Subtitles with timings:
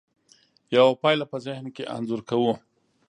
[0.75, 2.53] یوه پایله په ذهن کې انځور کوو.